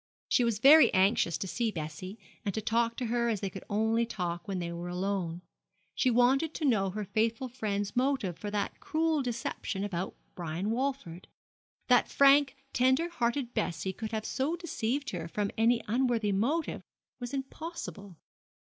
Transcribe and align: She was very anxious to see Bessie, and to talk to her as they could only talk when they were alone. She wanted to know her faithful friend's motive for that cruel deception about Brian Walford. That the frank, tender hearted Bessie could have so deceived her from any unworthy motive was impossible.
She 0.29 0.43
was 0.43 0.57
very 0.57 0.91
anxious 0.95 1.37
to 1.37 1.47
see 1.47 1.69
Bessie, 1.69 2.17
and 2.43 2.55
to 2.55 2.59
talk 2.61 2.95
to 2.97 3.05
her 3.05 3.29
as 3.29 3.39
they 3.39 3.51
could 3.51 3.63
only 3.69 4.03
talk 4.03 4.47
when 4.47 4.57
they 4.57 4.71
were 4.71 4.87
alone. 4.89 5.43
She 5.93 6.09
wanted 6.09 6.55
to 6.55 6.65
know 6.65 6.89
her 6.89 7.05
faithful 7.05 7.47
friend's 7.47 7.95
motive 7.95 8.35
for 8.39 8.49
that 8.49 8.79
cruel 8.79 9.21
deception 9.21 9.83
about 9.83 10.15
Brian 10.33 10.71
Walford. 10.71 11.27
That 11.87 12.07
the 12.07 12.15
frank, 12.15 12.55
tender 12.73 13.09
hearted 13.09 13.53
Bessie 13.53 13.93
could 13.93 14.11
have 14.11 14.25
so 14.25 14.55
deceived 14.55 15.11
her 15.11 15.27
from 15.27 15.51
any 15.55 15.83
unworthy 15.87 16.31
motive 16.31 16.81
was 17.19 17.31
impossible. 17.31 18.17